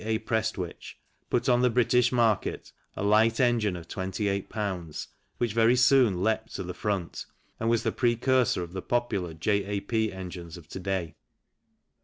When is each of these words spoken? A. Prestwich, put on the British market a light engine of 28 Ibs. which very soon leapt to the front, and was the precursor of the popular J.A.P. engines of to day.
A. 0.03 0.17
Prestwich, 0.17 0.95
put 1.29 1.47
on 1.47 1.61
the 1.61 1.69
British 1.69 2.11
market 2.11 2.71
a 2.95 3.03
light 3.03 3.39
engine 3.39 3.75
of 3.75 3.87
28 3.87 4.49
Ibs. 4.49 5.07
which 5.37 5.53
very 5.53 5.75
soon 5.75 6.23
leapt 6.23 6.55
to 6.55 6.63
the 6.63 6.73
front, 6.73 7.27
and 7.59 7.69
was 7.69 7.83
the 7.83 7.91
precursor 7.91 8.63
of 8.63 8.73
the 8.73 8.81
popular 8.81 9.35
J.A.P. 9.35 10.11
engines 10.11 10.57
of 10.57 10.67
to 10.69 10.79
day. 10.79 11.17